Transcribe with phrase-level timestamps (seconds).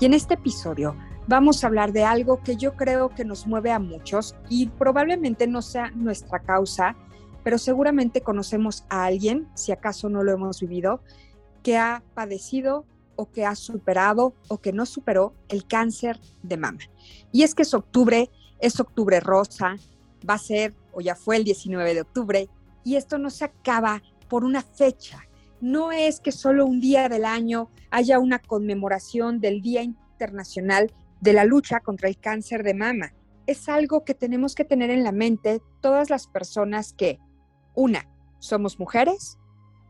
[0.00, 0.96] y en este episodio
[1.28, 5.46] vamos a hablar de algo que yo creo que nos mueve a muchos y probablemente
[5.46, 6.96] no sea nuestra causa,
[7.44, 11.02] pero seguramente conocemos a alguien, si acaso no lo hemos vivido,
[11.62, 16.80] que ha padecido o que ha superado o que no superó el cáncer de mama.
[17.30, 19.76] Y es que es octubre, es octubre rosa,
[20.28, 22.48] va a ser o ya fue el 19 de octubre
[22.84, 25.28] y esto no se acaba por una fecha,
[25.60, 31.32] no es que solo un día del año haya una conmemoración del Día Internacional de
[31.32, 33.12] la Lucha contra el Cáncer de Mama.
[33.46, 37.18] Es algo que tenemos que tener en la mente todas las personas que,
[37.74, 39.38] una, somos mujeres,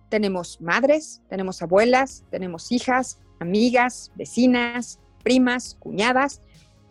[0.08, 6.40] tenemos madres, tenemos abuelas, tenemos hijas, amigas, vecinas, primas, cuñadas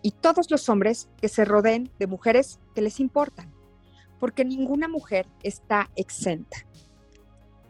[0.02, 3.54] y todos los hombres que se rodeen de mujeres que les importan,
[4.20, 6.66] porque ninguna mujer está exenta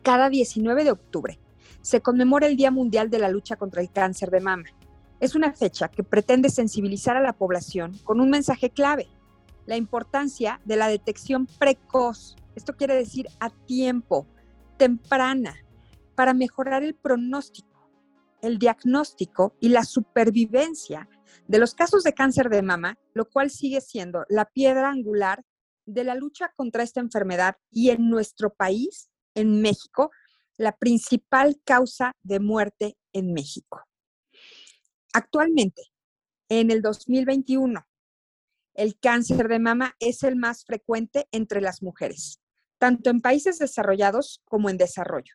[0.01, 1.39] cada 19 de octubre
[1.81, 4.65] se conmemora el Día Mundial de la Lucha contra el Cáncer de Mama.
[5.19, 9.07] Es una fecha que pretende sensibilizar a la población con un mensaje clave,
[9.65, 14.25] la importancia de la detección precoz, esto quiere decir a tiempo,
[14.77, 15.55] temprana,
[16.15, 17.89] para mejorar el pronóstico,
[18.41, 21.07] el diagnóstico y la supervivencia
[21.47, 25.45] de los casos de cáncer de mama, lo cual sigue siendo la piedra angular
[25.85, 30.11] de la lucha contra esta enfermedad y en nuestro país en México,
[30.57, 33.81] la principal causa de muerte en México.
[35.13, 35.83] Actualmente,
[36.49, 37.87] en el 2021,
[38.75, 42.41] el cáncer de mama es el más frecuente entre las mujeres,
[42.77, 45.33] tanto en países desarrollados como en desarrollo.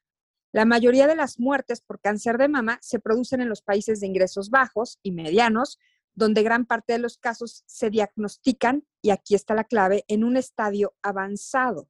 [0.52, 4.06] La mayoría de las muertes por cáncer de mama se producen en los países de
[4.06, 5.78] ingresos bajos y medianos,
[6.14, 10.36] donde gran parte de los casos se diagnostican, y aquí está la clave, en un
[10.36, 11.88] estadio avanzado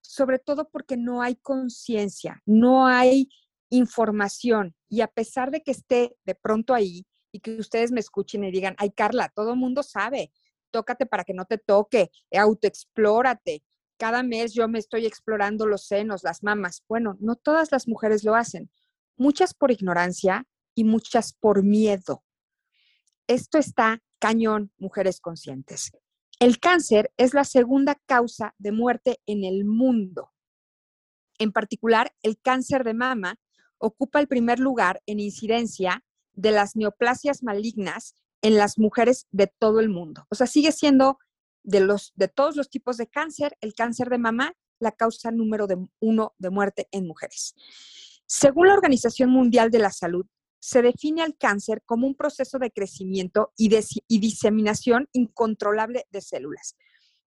[0.00, 3.28] sobre todo porque no hay conciencia, no hay
[3.70, 8.44] información y a pesar de que esté de pronto ahí y que ustedes me escuchen
[8.44, 10.32] y digan, ay Carla, todo el mundo sabe,
[10.70, 13.62] tócate para que no te toque, autoexplórate.
[13.96, 16.82] Cada mes yo me estoy explorando los senos, las mamas.
[16.88, 18.70] Bueno, no todas las mujeres lo hacen,
[19.16, 22.24] muchas por ignorancia y muchas por miedo.
[23.26, 25.92] Esto está cañón, mujeres conscientes.
[26.40, 30.32] El cáncer es la segunda causa de muerte en el mundo.
[31.38, 33.38] En particular, el cáncer de mama
[33.76, 36.02] ocupa el primer lugar en incidencia
[36.32, 40.26] de las neoplasias malignas en las mujeres de todo el mundo.
[40.30, 41.18] O sea, sigue siendo
[41.62, 45.66] de, los, de todos los tipos de cáncer, el cáncer de mama, la causa número
[45.98, 47.54] uno de muerte en mujeres.
[48.24, 50.24] Según la Organización Mundial de la Salud,
[50.60, 53.68] se define al cáncer como un proceso de crecimiento y,
[54.08, 56.76] diseminación incontrolable de células.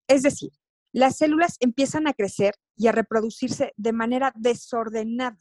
[0.09, 0.51] Es decir,
[0.93, 5.39] las células empiezan a crecer y a reproducirse de manera desordenada.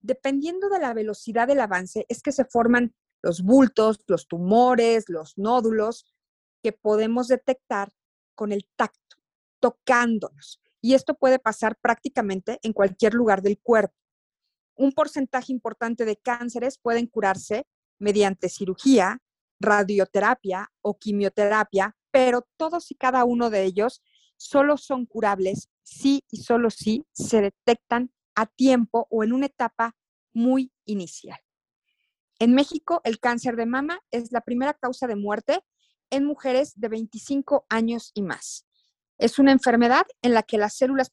[0.00, 5.38] Dependiendo de la velocidad del avance, es que se forman los bultos, los tumores, los
[5.38, 6.14] nódulos
[6.62, 7.90] que podemos detectar
[8.34, 9.16] con el tacto,
[9.60, 10.60] tocándonos.
[10.82, 14.03] Y esto puede pasar prácticamente en cualquier lugar del cuerpo
[14.76, 17.66] un porcentaje importante de cánceres pueden curarse
[17.98, 19.18] mediante cirugía,
[19.60, 24.02] radioterapia o quimioterapia, pero todos y cada uno de ellos
[24.36, 29.96] solo son curables si y solo si se detectan a tiempo o en una etapa
[30.32, 31.38] muy inicial.
[32.38, 35.64] En México, el cáncer de mama es la primera causa de muerte
[36.10, 38.66] en mujeres de 25 años y más.
[39.18, 41.12] Es una enfermedad en la que las células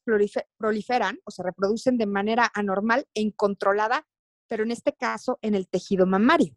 [0.56, 4.06] proliferan o se reproducen de manera anormal e incontrolada,
[4.48, 6.56] pero en este caso en el tejido mamario.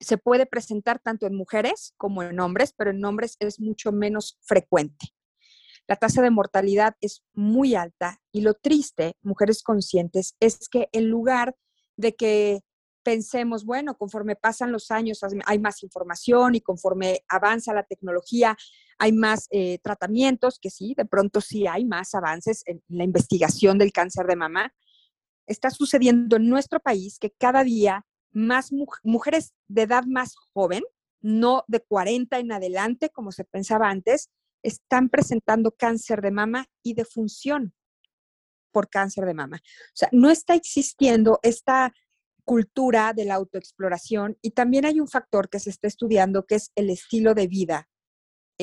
[0.00, 4.38] Se puede presentar tanto en mujeres como en hombres, pero en hombres es mucho menos
[4.42, 5.14] frecuente.
[5.86, 11.08] La tasa de mortalidad es muy alta y lo triste, mujeres conscientes, es que en
[11.08, 11.56] lugar
[11.96, 12.62] de que
[13.02, 18.56] pensemos, bueno, conforme pasan los años hay más información y conforme avanza la tecnología,
[18.98, 23.78] hay más eh, tratamientos, que sí, de pronto sí hay más avances en la investigación
[23.78, 24.72] del cáncer de mama.
[25.46, 28.70] Está sucediendo en nuestro país que cada día más
[29.02, 30.82] mujeres de edad más joven,
[31.20, 34.30] no de 40 en adelante, como se pensaba antes,
[34.62, 37.74] están presentando cáncer de mama y de función
[38.72, 39.58] por cáncer de mama.
[39.62, 41.94] O sea, no está existiendo esta
[42.44, 46.72] cultura de la autoexploración y también hay un factor que se está estudiando que es
[46.74, 47.88] el estilo de vida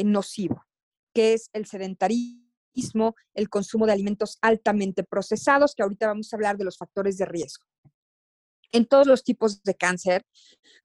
[0.04, 0.66] nocivo,
[1.14, 6.58] que es el sedentarismo, el consumo de alimentos altamente procesados, que ahorita vamos a hablar
[6.58, 7.66] de los factores de riesgo.
[8.72, 10.26] En todos los tipos de cáncer,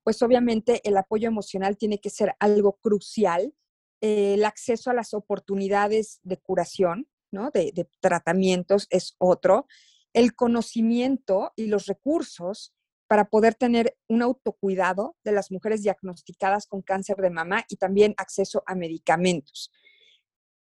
[0.03, 3.55] pues obviamente el apoyo emocional tiene que ser algo crucial,
[4.01, 7.51] eh, el acceso a las oportunidades de curación, ¿no?
[7.53, 9.67] de tratamientos es otro,
[10.13, 12.73] el conocimiento y los recursos
[13.07, 18.15] para poder tener un autocuidado de las mujeres diagnosticadas con cáncer de mama y también
[18.17, 19.71] acceso a medicamentos.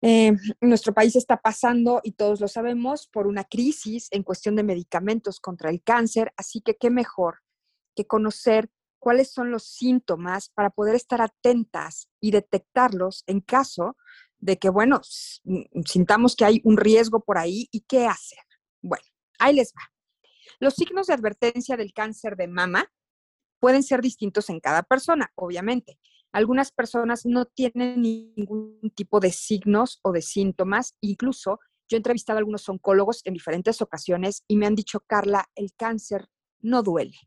[0.03, 4.63] Eh, nuestro país está pasando, y todos lo sabemos, por una crisis en cuestión de
[4.63, 7.39] medicamentos contra el cáncer, así que qué mejor
[7.95, 13.95] que conocer cuáles son los síntomas para poder estar atentas y detectarlos en caso
[14.39, 15.01] de que, bueno,
[15.85, 18.39] sintamos que hay un riesgo por ahí y qué hacer.
[18.81, 19.05] Bueno,
[19.37, 19.91] ahí les va.
[20.61, 22.85] Los signos de advertencia del cáncer de mama
[23.59, 25.97] pueden ser distintos en cada persona, obviamente.
[26.31, 30.95] Algunas personas no tienen ningún tipo de signos o de síntomas.
[31.01, 31.59] Incluso
[31.89, 35.73] yo he entrevistado a algunos oncólogos en diferentes ocasiones y me han dicho, Carla, el
[35.75, 36.27] cáncer
[36.59, 37.17] no duele.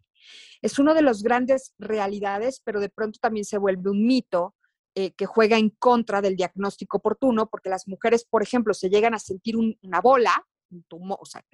[0.62, 4.54] Es una de las grandes realidades, pero de pronto también se vuelve un mito
[4.94, 9.12] eh, que juega en contra del diagnóstico oportuno, porque las mujeres, por ejemplo, se llegan
[9.12, 11.44] a sentir una bola, un tumor, o sea,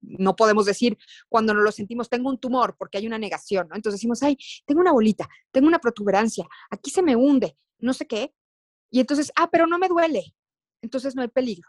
[0.00, 0.96] no podemos decir
[1.28, 3.68] cuando no lo sentimos, tengo un tumor, porque hay una negación.
[3.74, 8.06] Entonces decimos, ay, tengo una bolita, tengo una protuberancia, aquí se me hunde, no sé
[8.06, 8.34] qué.
[8.90, 10.34] Y entonces, ah, pero no me duele.
[10.82, 11.68] Entonces no hay peligro.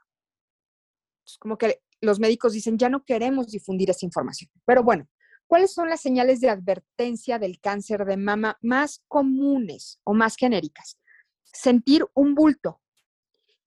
[1.40, 4.50] Como que los médicos dicen, ya no queremos difundir esa información.
[4.66, 5.08] Pero bueno,
[5.48, 11.00] ¿cuáles son las señales de advertencia del cáncer de mama más comunes o más genéricas?
[11.44, 12.82] Sentir un bulto,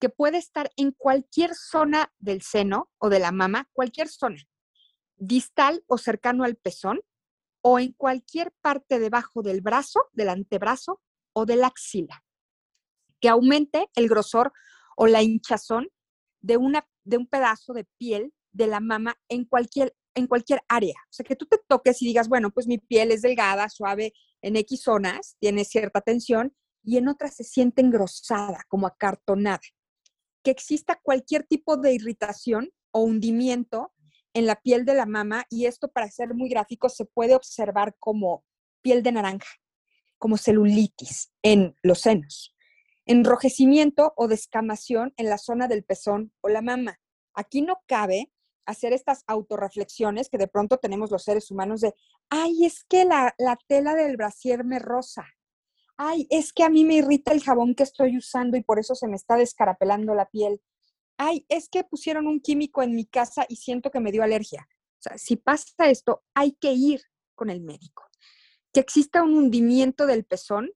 [0.00, 4.42] que puede estar en cualquier zona del seno o de la mama, cualquier zona
[5.20, 7.00] distal o cercano al pezón
[7.62, 11.00] o en cualquier parte debajo del brazo, del antebrazo
[11.34, 12.24] o de la axila,
[13.20, 14.52] que aumente el grosor
[14.96, 15.88] o la hinchazón
[16.40, 20.96] de, una, de un pedazo de piel de la mama en cualquier, en cualquier área.
[21.10, 24.14] O sea, que tú te toques y digas, bueno, pues mi piel es delgada, suave
[24.40, 29.60] en X zonas, tiene cierta tensión y en otras se siente engrosada, como acartonada.
[30.42, 33.92] Que exista cualquier tipo de irritación o hundimiento
[34.34, 37.96] en la piel de la mama y esto para ser muy gráfico se puede observar
[37.98, 38.44] como
[38.80, 39.48] piel de naranja,
[40.18, 42.54] como celulitis en los senos,
[43.06, 47.00] enrojecimiento o descamación en la zona del pezón o la mama.
[47.34, 48.30] Aquí no cabe
[48.66, 51.94] hacer estas autorreflexiones que de pronto tenemos los seres humanos de,
[52.28, 55.26] ay, es que la, la tela del brasier me rosa.
[56.02, 58.94] Ay, es que a mí me irrita el jabón que estoy usando y por eso
[58.94, 60.60] se me está descarapelando la piel
[61.20, 64.66] ay, es que pusieron un químico en mi casa y siento que me dio alergia.
[64.70, 67.02] O sea, si pasa esto, hay que ir
[67.34, 68.04] con el médico.
[68.72, 70.70] Que exista un hundimiento del pezón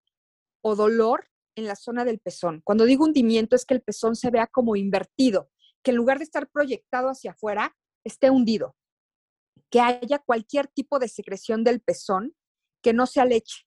[0.63, 2.61] o dolor en la zona del pezón.
[2.63, 5.51] Cuando digo hundimiento es que el pezón se vea como invertido,
[5.83, 7.75] que en lugar de estar proyectado hacia afuera,
[8.05, 8.77] esté hundido.
[9.71, 12.35] Que haya cualquier tipo de secreción del pezón
[12.83, 13.65] que no sea leche,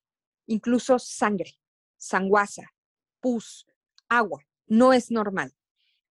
[0.48, 1.60] incluso sangre,
[1.98, 2.64] sanguaza,
[3.20, 3.68] pus,
[4.10, 4.42] agua.
[4.66, 5.54] No es normal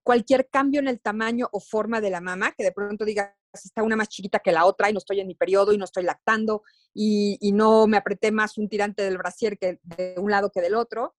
[0.07, 3.83] cualquier cambio en el tamaño o forma de la mama, que de pronto digas, está
[3.83, 6.05] una más chiquita que la otra y no estoy en mi periodo y no estoy
[6.05, 6.63] lactando
[6.95, 10.77] y, no me apreté más un tirante del brasier que de un lado que del
[10.77, 11.17] otro,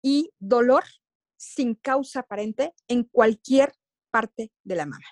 [0.00, 0.84] y dolor
[1.36, 3.72] sin causa aparente en cualquier
[4.12, 5.06] parte de la mama.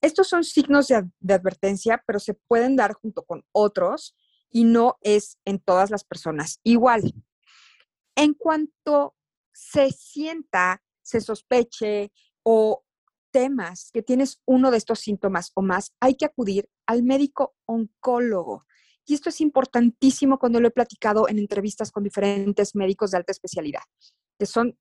[0.00, 4.14] Estos son signos de, de advertencia, pero se pueden dar junto con otros
[4.50, 7.14] y no es en todas las personas igual.
[8.16, 9.14] En cuanto
[9.52, 12.12] se sienta, se sospeche,
[12.42, 12.82] o
[13.30, 18.64] temas que tienes uno de estos síntomas o más, hay que acudir al médico oncólogo.
[19.04, 23.32] Y esto es importantísimo cuando lo he platicado en entrevistas con diferentes médicos de alta
[23.32, 23.82] especialidad,
[24.38, 24.78] que son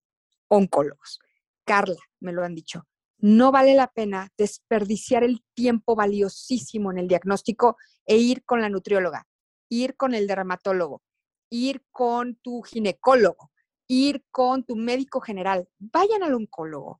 [0.47, 1.19] oncólogos.
[1.65, 2.87] Carla, me lo han dicho,
[3.19, 8.69] no vale la pena desperdiciar el tiempo valiosísimo en el diagnóstico e ir con la
[8.69, 9.27] nutrióloga,
[9.69, 11.01] ir con el dermatólogo,
[11.49, 13.51] ir con tu ginecólogo,
[13.87, 15.67] ir con tu médico general.
[15.79, 16.99] Vayan al oncólogo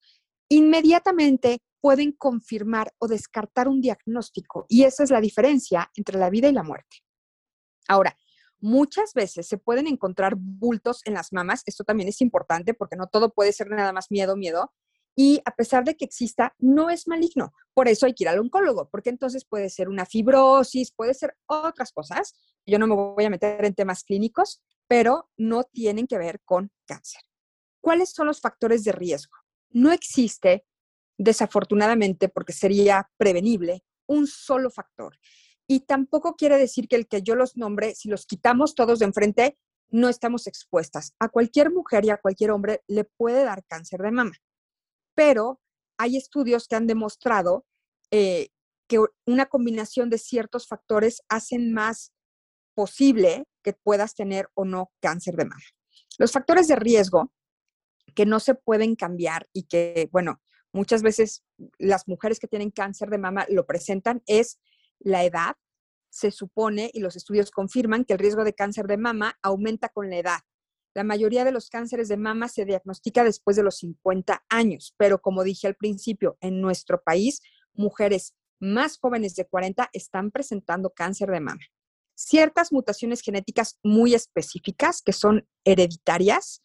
[0.50, 6.48] inmediatamente pueden confirmar o descartar un diagnóstico y esa es la diferencia entre la vida
[6.48, 6.98] y la muerte.
[7.88, 8.18] Ahora,
[8.60, 13.08] muchas veces se pueden encontrar bultos en las mamas, esto también es importante porque no
[13.08, 14.74] todo puede ser nada más miedo, miedo,
[15.20, 17.52] y a pesar de que exista, no es maligno.
[17.74, 21.36] Por eso hay que ir al oncólogo, porque entonces puede ser una fibrosis, puede ser
[21.48, 22.36] otras cosas.
[22.68, 26.72] Yo no me voy a meter en temas clínicos, pero no tienen que ver con
[26.86, 27.22] cáncer.
[27.82, 29.36] ¿Cuáles son los factores de riesgo?
[29.72, 30.68] No existe,
[31.18, 35.18] desafortunadamente, porque sería prevenible, un solo factor
[35.68, 39.06] Y tampoco quiere decir que el que yo los nombre, si los quitamos todos de
[39.06, 39.58] enfrente,
[39.90, 41.16] no estamos expuestas.
[41.20, 44.34] A cualquier mujer y a cualquier hombre le puede dar cáncer de mama.
[45.18, 45.60] Pero
[45.98, 47.66] hay estudios que han demostrado
[48.12, 48.50] eh,
[48.88, 52.14] que una combinación de ciertos factores hacen más
[52.76, 55.64] posible que puedas tener o no cáncer de mama.
[56.20, 57.34] Los factores de riesgo
[58.14, 60.40] que no se pueden cambiar y que, bueno,
[60.72, 61.44] muchas veces
[61.80, 64.60] las mujeres que tienen cáncer de mama lo presentan es
[65.00, 65.56] la edad.
[66.12, 70.12] Se supone, y los estudios confirman, que el riesgo de cáncer de mama aumenta con
[70.12, 70.40] la edad.
[70.98, 75.22] La mayoría de los cánceres de mama se diagnostica después de los 50 años, pero
[75.22, 77.44] como dije al principio, en nuestro país,
[77.76, 81.62] mujeres más jóvenes de 40 están presentando cáncer de mama.
[82.16, 86.64] Ciertas mutaciones genéticas muy específicas que son hereditarias,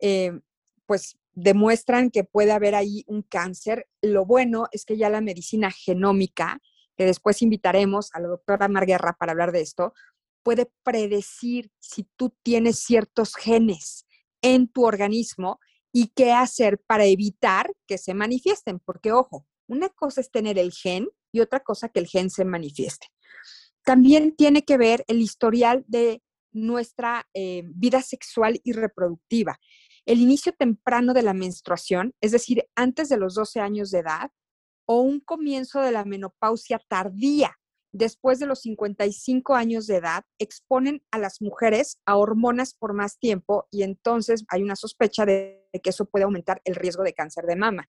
[0.00, 0.38] eh,
[0.84, 3.88] pues demuestran que puede haber ahí un cáncer.
[4.02, 6.60] Lo bueno es que ya la medicina genómica,
[6.94, 9.94] que después invitaremos a la doctora Marguerra para hablar de esto,
[10.42, 14.06] puede predecir si tú tienes ciertos genes
[14.42, 15.60] en tu organismo
[15.92, 18.80] y qué hacer para evitar que se manifiesten.
[18.80, 22.44] Porque, ojo, una cosa es tener el gen y otra cosa que el gen se
[22.44, 23.08] manifieste.
[23.84, 26.22] También tiene que ver el historial de
[26.52, 29.58] nuestra eh, vida sexual y reproductiva.
[30.04, 34.30] El inicio temprano de la menstruación, es decir, antes de los 12 años de edad,
[34.84, 37.56] o un comienzo de la menopausia tardía,
[37.92, 43.18] después de los 55 años de edad, exponen a las mujeres a hormonas por más
[43.18, 47.44] tiempo y entonces hay una sospecha de que eso puede aumentar el riesgo de cáncer
[47.44, 47.88] de mama.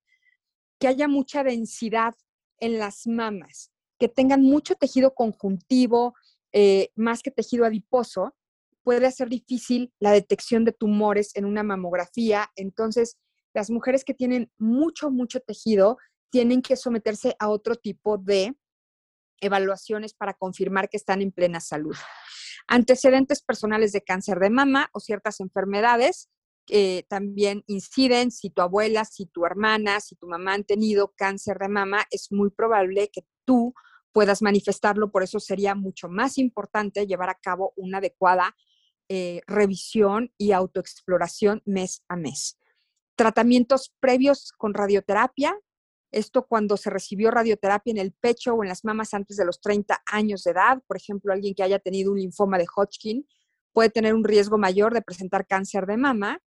[0.79, 2.13] Que haya mucha densidad
[2.59, 6.13] en las mamas, que tengan mucho tejido conjuntivo,
[6.51, 8.35] eh, más que tejido adiposo,
[8.83, 12.51] puede hacer difícil la detección de tumores en una mamografía.
[12.55, 13.17] Entonces,
[13.53, 15.97] las mujeres que tienen mucho, mucho tejido
[16.31, 18.55] tienen que someterse a otro tipo de
[19.43, 21.95] evaluaciones para confirmar que están en plena salud.
[22.67, 26.29] Antecedentes personales de cáncer de mama o ciertas enfermedades
[26.65, 31.57] que también inciden, si tu abuela, si tu hermana, si tu mamá han tenido cáncer
[31.59, 33.73] de mama, es muy probable que tú
[34.13, 38.55] puedas manifestarlo, por eso sería mucho más importante llevar a cabo una adecuada
[39.09, 42.57] eh, revisión y autoexploración mes a mes.
[43.15, 45.57] Tratamientos previos con radioterapia,
[46.13, 49.59] esto cuando se recibió radioterapia en el pecho o en las mamas antes de los
[49.59, 53.27] 30 años de edad, por ejemplo, alguien que haya tenido un linfoma de Hodgkin
[53.73, 56.41] puede tener un riesgo mayor de presentar cáncer de mama.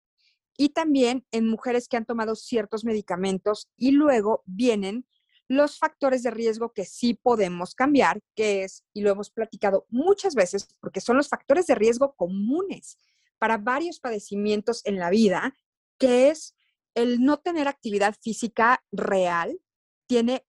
[0.56, 5.04] Y también en mujeres que han tomado ciertos medicamentos y luego vienen
[5.49, 10.35] los factores de riesgo que sí podemos cambiar, que es, y lo hemos platicado muchas
[10.35, 12.99] veces, porque son los factores de riesgo comunes
[13.38, 15.54] para varios padecimientos en la vida,
[15.99, 16.54] que es
[16.94, 19.58] el no tener actividad física real,
[20.06, 20.46] tiene,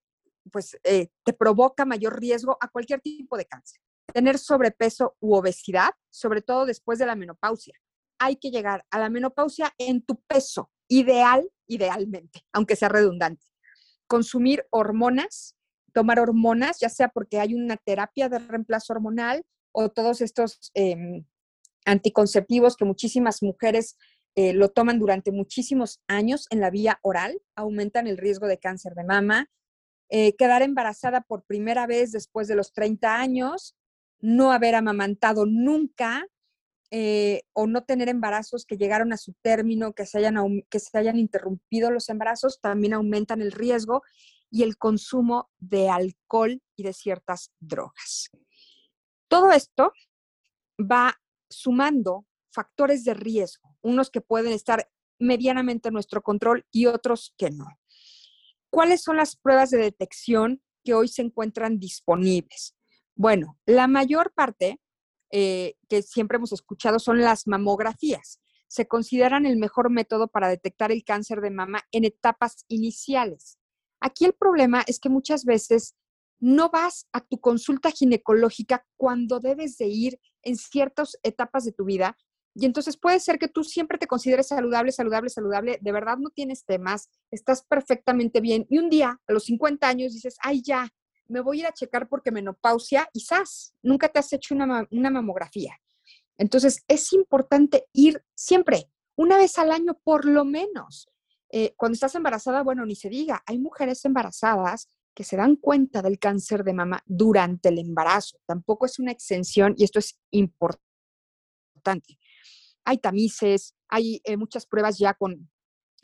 [0.51, 3.79] pues, eh, te provoca mayor riesgo a cualquier tipo de cáncer.
[4.13, 7.73] Tener sobrepeso u obesidad, sobre todo después de la menopausia.
[8.19, 13.45] Hay que llegar a la menopausia en tu peso ideal, idealmente, aunque sea redundante
[14.07, 15.55] consumir hormonas,
[15.93, 21.25] tomar hormonas, ya sea porque hay una terapia de reemplazo hormonal o todos estos em,
[21.85, 23.97] anticonceptivos que muchísimas mujeres
[24.36, 28.94] eh, lo toman durante muchísimos años en la vía oral, aumentan el riesgo de cáncer
[28.94, 29.50] de mama.
[30.10, 33.75] Eh, quedar embarazada por primera vez después de los 30 años,
[34.20, 36.27] no haber amamantado nunca,
[36.92, 40.36] eh, o no tener embarazos que llegaron a su término, que se, hayan,
[40.70, 44.04] que se hayan interrumpido los embarazos, también aumentan el riesgo
[44.51, 48.30] y el consumo de alcohol y de ciertas drogas.
[49.27, 49.94] Todo esto
[50.80, 51.15] va
[51.50, 54.89] sumando factores de riesgo, unos que pueden estar
[55.20, 57.65] medianamente en nuestro control y otros que no.
[58.70, 62.75] ¿Cuáles son las pruebas de detección que hoy se encuentran disponibles?
[63.15, 64.82] Bueno, la mayor parte
[65.32, 68.42] eh, que siempre hemos escuchado son las mamografías.
[68.68, 73.58] Se consideran el mejor método para detectar el cáncer de mama en etapas iniciales.
[74.01, 75.96] Aquí el problema es que muchas veces
[76.39, 81.86] no vas a tu consulta ginecológica cuando debes de ir en ciertas etapas de tu
[81.86, 82.18] vida.
[82.57, 86.29] Y entonces puede ser que tú siempre te consideres saludable, saludable, saludable, de verdad no
[86.29, 88.65] tienes temas, estás perfectamente bien.
[88.69, 90.89] Y un día, a los 50 años, dices, ay, ya,
[91.27, 93.75] me voy a ir a checar porque menopausia y ¡zas!
[93.81, 95.77] Nunca te has hecho una, mamografía.
[96.38, 101.09] Entonces, es importante ir siempre, una vez al año por lo menos.
[101.51, 106.01] Eh, cuando estás embarazada, bueno, ni se diga, hay mujeres embarazadas que se dan cuenta
[106.01, 108.38] del cáncer de mama durante el embarazo.
[108.45, 112.17] Tampoco es una exención y esto es importante.
[112.86, 115.50] Hay tamices, hay eh, muchas pruebas ya con,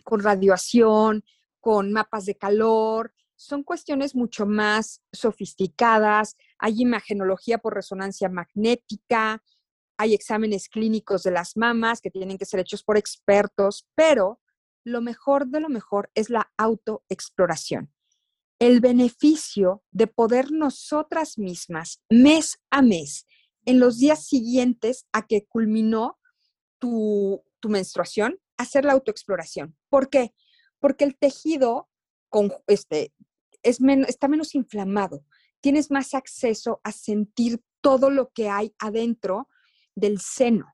[0.04, 1.24] con radiación,
[1.60, 9.44] con mapas de calor, son cuestiones mucho más sofisticadas, hay imagenología por resonancia magnética,
[9.98, 14.40] hay exámenes clínicos de las mamas que tienen que ser hechos por expertos, pero
[14.84, 17.92] lo mejor de lo mejor es la autoexploración.
[18.60, 23.26] El beneficio de poder nosotras mismas, mes a mes,
[23.66, 26.20] en los días siguientes a que culminó
[26.82, 29.78] tu, menstruación, hacer la autoexploración.
[29.88, 30.34] ¿Por qué?
[30.80, 31.88] Porque el tejido
[32.28, 33.14] con, este,
[33.62, 35.24] es está menos inflamado,
[35.62, 39.48] tienes más acceso a sentir todo lo que hay adentro
[39.96, 40.74] del seno.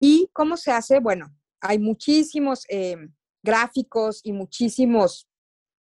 [0.00, 1.00] ¿Y cómo se hace?
[1.00, 2.96] Bueno, hay muchísimos eh,
[3.42, 5.28] gráficos y muchísimos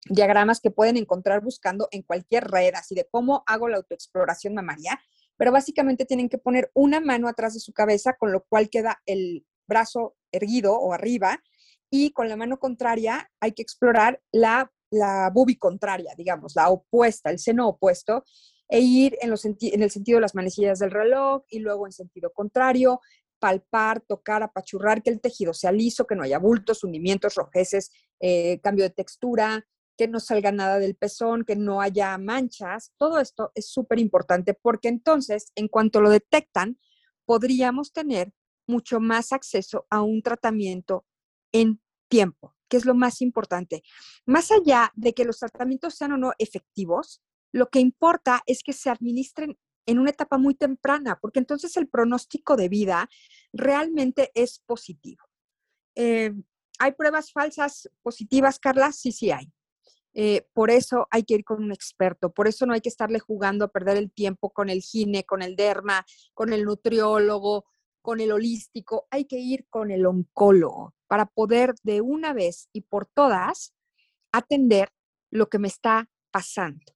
[0.06, 5.00] diagramas que pueden encontrar buscando en cualquier red, así de cómo hago la autoexploración mamaria,
[5.36, 9.02] pero básicamente tienen que poner una mano atrás de su cabeza, con lo cual queda
[9.08, 11.42] el brazo erguido o arriba,
[11.90, 17.32] y con la mano contraria hay que explorar la, la bubi contraria, digamos, la opuesta,
[17.32, 18.24] el seno opuesto,
[18.70, 21.92] e ir en, los en el sentido de las manecillas del reloj y luego en
[21.92, 23.00] sentido contrario,
[23.40, 28.60] palpar, tocar, apachurrar, que el tejido sea liso, que no haya bultos, hundimientos, rojeces, eh,
[28.62, 32.94] cambio de textura, que no salga nada del pezón, que no haya manchas.
[32.98, 36.80] Todo esto es súper importante porque entonces, en cuanto lo detectan,
[37.26, 38.32] podríamos tener
[38.68, 41.06] mucho más acceso a un tratamiento
[41.52, 43.84] en tiempo, que es lo más importante.
[44.26, 48.74] Más allá de que los tratamientos sean o no efectivos, lo que importa es que
[48.74, 53.10] se administren en una etapa muy temprana, porque entonces el pronóstico de vida
[53.52, 55.24] realmente es positivo.
[55.96, 56.34] Eh,
[56.80, 58.92] ¿Hay pruebas falsas positivas, Carla?
[58.92, 59.52] Sí, sí hay.
[60.16, 63.20] Eh, por eso hay que ir con un experto, por eso no hay que estarle
[63.20, 66.06] jugando a perder el tiempo con el gine, con el derma,
[66.36, 67.66] con el nutriólogo,
[68.04, 72.82] con el holístico, hay que ir con el oncólogo para poder de una vez y
[72.82, 73.74] por todas
[74.32, 74.90] atender
[75.32, 76.94] lo que me está pasando.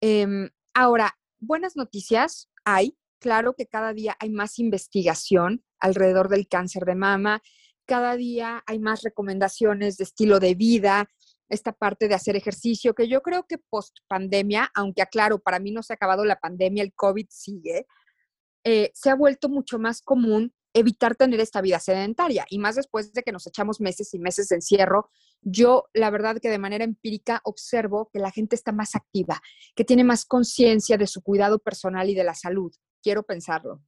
[0.00, 2.96] Em, ahora, buenas noticias hay.
[3.20, 7.42] Claro que cada día hay más investigación alrededor del cáncer de mama,
[7.86, 11.08] cada día hay más recomendaciones de estilo de vida,
[11.48, 15.70] esta parte de hacer ejercicio, que yo creo que post pandemia, aunque aclaro, para mí
[15.70, 17.86] no se ha acabado la pandemia, el COVID sigue,
[18.64, 23.12] eh, se ha vuelto mucho más común evitar tener esta vida sedentaria y más después
[23.12, 25.10] de que nos echamos meses y meses de encierro.
[25.42, 29.40] Yo, la verdad que de manera empírica observo que la gente está más activa,
[29.74, 32.72] que tiene más conciencia de su cuidado personal y de la salud.
[33.02, 33.82] Quiero pensarlo.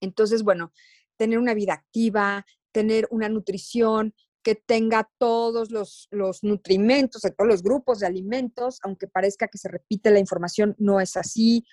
[0.00, 0.72] Entonces, bueno,
[1.16, 7.62] tener una vida activa, tener una nutrición que tenga todos los, los nutrimentos, todos los
[7.62, 11.66] grupos de alimentos, aunque parezca que se repite la información, no es así.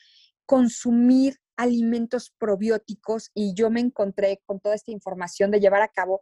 [0.45, 6.22] Consumir alimentos probióticos y yo me encontré con toda esta información de llevar a cabo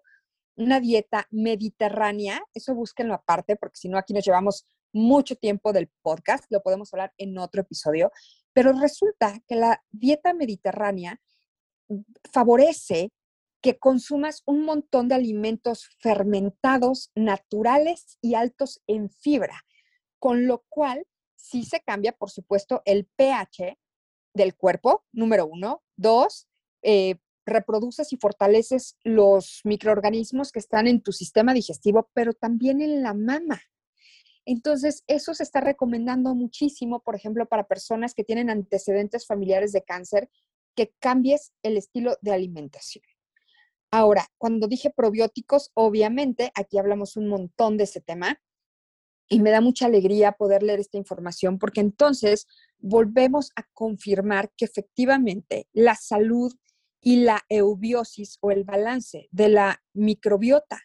[0.56, 2.42] una dieta mediterránea.
[2.54, 6.94] Eso búsquenlo aparte, porque si no, aquí nos llevamos mucho tiempo del podcast, lo podemos
[6.94, 8.12] hablar en otro episodio,
[8.54, 11.20] pero resulta que la dieta mediterránea
[12.32, 13.12] favorece
[13.62, 19.66] que consumas un montón de alimentos fermentados, naturales y altos en fibra,
[20.18, 23.78] con lo cual sí se cambia, por supuesto, el pH
[24.36, 25.82] del cuerpo, número uno.
[25.98, 26.48] Dos,
[26.84, 33.02] eh, reproduces y fortaleces los microorganismos que están en tu sistema digestivo, pero también en
[33.02, 33.62] la mama.
[34.46, 39.84] Entonces, eso se está recomendando muchísimo, por ejemplo, para personas que tienen antecedentes familiares de
[39.84, 40.30] cáncer,
[40.76, 43.04] que cambies el estilo de alimentación.
[43.92, 48.40] Ahora, cuando dije probióticos, obviamente, aquí hablamos un montón de ese tema
[49.28, 54.66] y me da mucha alegría poder leer esta información porque entonces volvemos a confirmar que
[54.66, 56.54] efectivamente la salud
[57.02, 60.82] y la eubiosis o el balance de la microbiota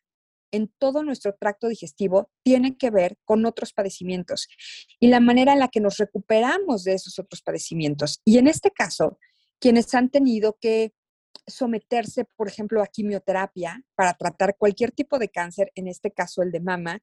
[0.53, 4.49] en todo nuestro tracto digestivo tiene que ver con otros padecimientos
[4.99, 8.21] y la manera en la que nos recuperamos de esos otros padecimientos.
[8.25, 9.19] Y en este caso,
[9.61, 10.93] quienes han tenido que
[11.47, 16.51] someterse, por ejemplo, a quimioterapia para tratar cualquier tipo de cáncer, en este caso el
[16.51, 17.01] de mama,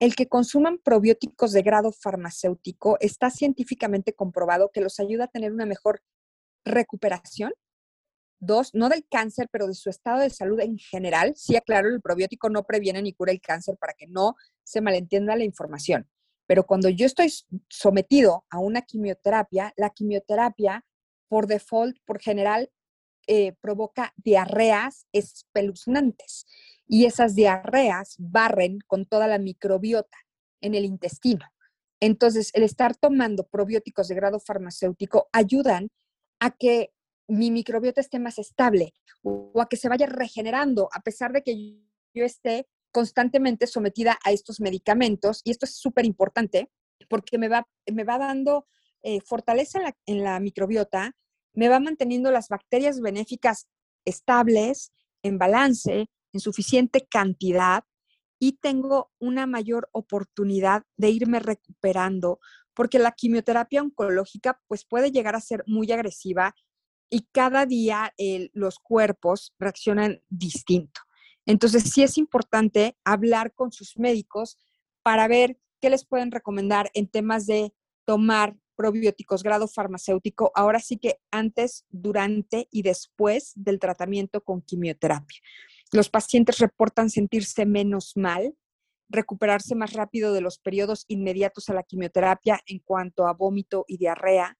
[0.00, 5.52] el que consuman probióticos de grado farmacéutico está científicamente comprobado que los ayuda a tener
[5.52, 6.02] una mejor
[6.64, 7.52] recuperación.
[8.40, 11.32] Dos, no del cáncer, pero de su estado de salud en general.
[11.34, 15.34] Sí, aclaro, el probiótico no previene ni cura el cáncer para que no se malentienda
[15.34, 16.08] la información.
[16.46, 17.32] Pero cuando yo estoy
[17.68, 20.84] sometido a una quimioterapia, la quimioterapia,
[21.28, 22.70] por default, por general,
[23.26, 26.46] eh, provoca diarreas espeluznantes
[26.88, 30.18] y esas diarreas barren con toda la microbiota
[30.60, 31.46] en el intestino.
[32.00, 35.90] Entonces, el estar tomando probióticos de grado farmacéutico ayudan
[36.40, 36.92] a que
[37.26, 41.78] mi microbiota esté más estable o a que se vaya regenerando a pesar de que
[42.14, 45.42] yo esté constantemente sometida a estos medicamentos.
[45.44, 46.70] Y esto es súper importante
[47.08, 48.66] porque me va, me va dando
[49.02, 51.12] eh, fortaleza en la, microbiota
[51.54, 53.66] me va manteniendo las bacterias benéficas
[54.04, 57.84] estables, en balance, en suficiente cantidad
[58.38, 62.40] y tengo una mayor oportunidad de irme recuperando
[62.74, 66.54] porque la quimioterapia oncológica pues puede llegar a ser muy agresiva
[67.10, 68.14] y cada día
[68.52, 71.00] los cuerpos reaccionan distinto.
[71.46, 74.58] Entonces sí es importante hablar con sus médicos
[75.02, 77.72] para ver qué les pueden recomendar en temas de
[78.04, 85.40] tomar probióticos grado farmacéutico, ahora sí que antes, durante y después del tratamiento con quimioterapia.
[85.92, 88.54] Los pacientes reportan sentirse menos mal,
[89.08, 93.96] recuperarse más rápido de los periodos inmediatos a la quimioterapia en cuanto a vómito y
[93.96, 94.58] diarrea,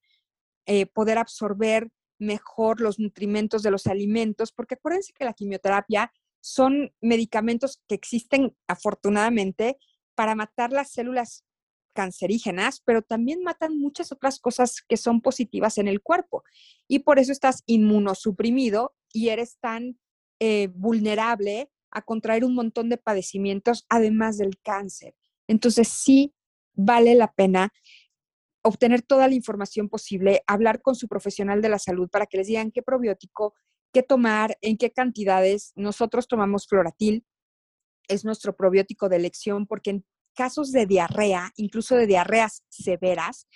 [0.66, 6.92] eh, poder absorber mejor los nutrimentos de los alimentos, porque acuérdense que la quimioterapia son
[7.00, 9.78] medicamentos que existen afortunadamente
[10.14, 11.44] para matar las células
[11.92, 16.44] cancerígenas, pero también matan muchas otras cosas que son positivas en el cuerpo.
[16.86, 19.98] Y por eso estás inmunosuprimido y eres tan
[20.40, 25.14] eh, vulnerable a contraer un montón de padecimientos, además del cáncer.
[25.46, 26.34] Entonces sí
[26.74, 27.72] vale la pena
[28.62, 32.46] obtener toda la información posible, hablar con su profesional de la salud para que les
[32.46, 33.54] digan qué probiótico,
[33.92, 35.72] qué tomar, en qué cantidades.
[35.74, 37.24] Nosotros tomamos floratil,
[38.08, 43.48] es nuestro probiótico de elección porque en casos de diarrea, incluso de diarreas severas,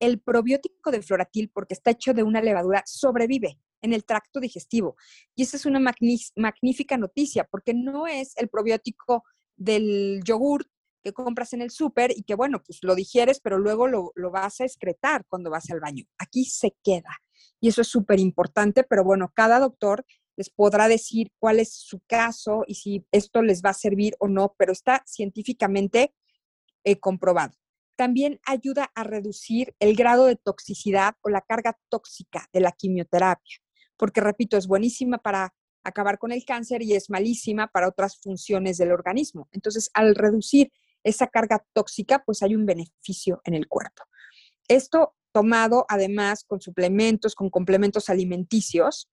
[0.00, 4.96] el probiótico de floratil, porque está hecho de una levadura, sobrevive en el tracto digestivo.
[5.34, 9.24] Y esa es una magnífica noticia, porque no es el probiótico
[9.56, 10.66] del yogur
[11.02, 14.30] que compras en el súper y que, bueno, pues lo digieres, pero luego lo, lo
[14.30, 16.04] vas a excretar cuando vas al baño.
[16.18, 17.18] Aquí se queda.
[17.60, 20.04] Y eso es súper importante, pero bueno, cada doctor
[20.36, 24.28] les podrá decir cuál es su caso y si esto les va a servir o
[24.28, 26.14] no, pero está científicamente
[26.96, 27.54] comprobado.
[27.96, 33.58] También ayuda a reducir el grado de toxicidad o la carga tóxica de la quimioterapia,
[33.98, 38.78] porque repito, es buenísima para acabar con el cáncer y es malísima para otras funciones
[38.78, 39.48] del organismo.
[39.52, 40.72] Entonces, al reducir
[41.04, 44.04] esa carga tóxica, pues hay un beneficio en el cuerpo.
[44.68, 49.08] Esto tomado además con suplementos, con complementos alimenticios,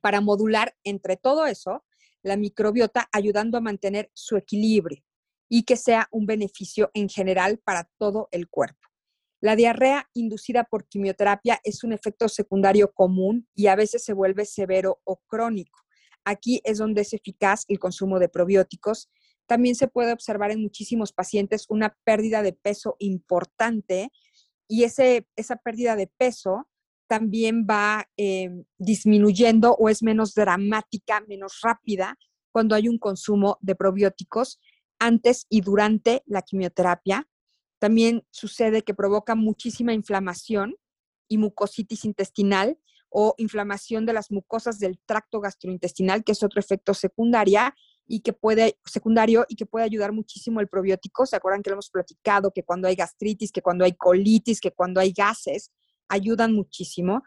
[0.00, 1.84] para modular entre todo eso
[2.22, 5.04] la microbiota, ayudando a mantener su equilibrio
[5.48, 8.88] y que sea un beneficio en general para todo el cuerpo.
[9.40, 14.44] La diarrea inducida por quimioterapia es un efecto secundario común y a veces se vuelve
[14.46, 15.80] severo o crónico.
[16.24, 19.10] Aquí es donde es eficaz el consumo de probióticos.
[19.46, 24.10] También se puede observar en muchísimos pacientes una pérdida de peso importante
[24.66, 26.66] y ese, esa pérdida de peso
[27.06, 32.16] también va eh, disminuyendo o es menos dramática, menos rápida
[32.50, 34.60] cuando hay un consumo de probióticos
[34.98, 37.28] antes y durante la quimioterapia.
[37.84, 40.74] También sucede que provoca muchísima inflamación
[41.28, 42.78] y mucositis intestinal
[43.10, 47.74] o inflamación de las mucosas del tracto gastrointestinal, que es otro efecto secundaria
[48.06, 51.26] y que puede, secundario y que puede ayudar muchísimo el probiótico.
[51.26, 52.52] ¿Se acuerdan que lo hemos platicado?
[52.52, 55.70] Que cuando hay gastritis, que cuando hay colitis, que cuando hay gases,
[56.08, 57.22] ayudan muchísimo.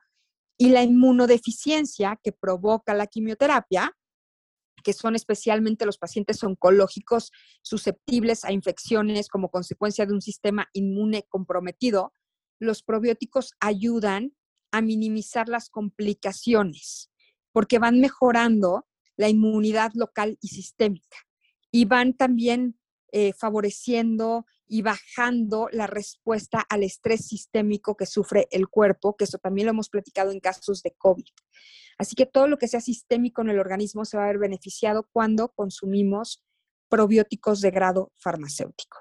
[0.58, 3.96] Y la inmunodeficiencia que provoca la quimioterapia
[4.84, 11.24] que son especialmente los pacientes oncológicos susceptibles a infecciones como consecuencia de un sistema inmune
[11.28, 12.14] comprometido,
[12.60, 14.34] los probióticos ayudan
[14.72, 17.10] a minimizar las complicaciones
[17.52, 21.18] porque van mejorando la inmunidad local y sistémica
[21.72, 22.80] y van también
[23.12, 29.38] eh, favoreciendo y bajando la respuesta al estrés sistémico que sufre el cuerpo, que eso
[29.38, 31.26] también lo hemos platicado en casos de COVID.
[31.98, 35.08] Así que todo lo que sea sistémico en el organismo se va a ver beneficiado
[35.12, 36.44] cuando consumimos
[36.90, 39.00] probióticos de grado farmacéutico.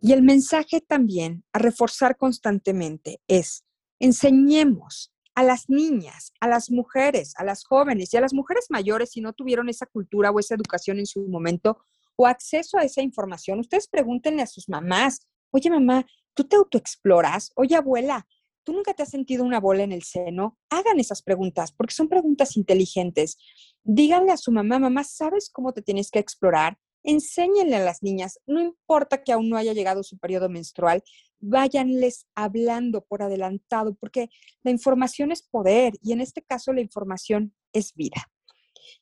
[0.00, 3.64] Y el mensaje también a reforzar constantemente es,
[3.98, 9.10] enseñemos a las niñas, a las mujeres, a las jóvenes y a las mujeres mayores
[9.10, 11.78] si no tuvieron esa cultura o esa educación en su momento
[12.20, 13.60] o acceso a esa información.
[13.60, 16.04] Ustedes pregúntenle a sus mamás, oye mamá,
[16.34, 17.50] ¿tú te autoexploras?
[17.56, 18.26] Oye abuela,
[18.62, 20.58] ¿Tú nunca te has sentido una bola en el seno?
[20.68, 23.38] Hagan esas preguntas, porque son preguntas inteligentes.
[23.84, 26.76] Díganle a su mamá, mamá, ¿sabes cómo te tienes que explorar?
[27.02, 31.02] Enséñenle a las niñas, no importa que aún no haya llegado su periodo menstrual,
[31.38, 34.28] váyanles hablando por adelantado, porque
[34.62, 38.30] la información es poder y en este caso la información es vida.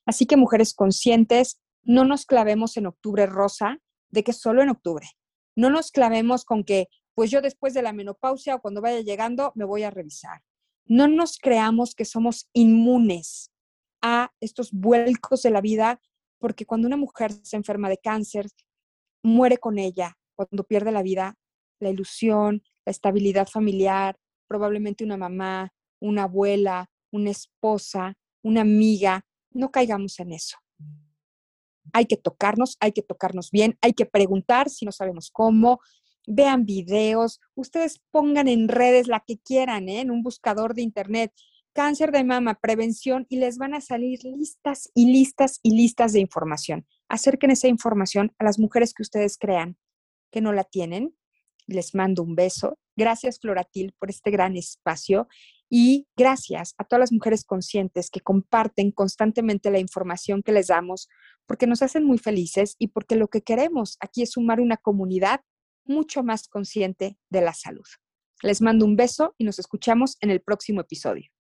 [0.07, 3.79] Así que mujeres conscientes, no nos clavemos en octubre rosa,
[4.11, 5.07] de que solo en octubre.
[5.57, 9.53] No nos clavemos con que pues yo después de la menopausia o cuando vaya llegando
[9.55, 10.42] me voy a revisar.
[10.85, 13.51] No nos creamos que somos inmunes
[14.03, 15.98] a estos vuelcos de la vida,
[16.38, 18.46] porque cuando una mujer se enferma de cáncer,
[19.22, 21.37] muere con ella, cuando pierde la vida,
[21.81, 29.24] la ilusión, la estabilidad familiar, probablemente una mamá, una abuela, una esposa, una amiga.
[29.51, 30.59] No caigamos en eso.
[31.92, 35.81] Hay que tocarnos, hay que tocarnos bien, hay que preguntar si no sabemos cómo,
[36.27, 40.01] vean videos, ustedes pongan en redes la que quieran, ¿eh?
[40.01, 41.33] en un buscador de internet,
[41.72, 46.20] cáncer de mama, prevención, y les van a salir listas y listas y listas de
[46.20, 46.87] información.
[47.09, 49.79] Acerquen esa información a las mujeres que ustedes crean
[50.31, 51.14] que no la tienen.
[51.66, 52.79] Les mando un beso.
[52.96, 55.29] Gracias, Floratil, por este gran espacio
[55.70, 61.09] y gracias a todas las mujeres conscientes que comparten constantemente la información que les damos,
[61.48, 65.40] porque nos hacen muy felices y porque lo que queremos aquí es sumar una comunidad
[65.84, 67.87] mucho más consciente de la salud.
[68.42, 71.30] Les mando un beso y nos escuchamos en el próximo episodio.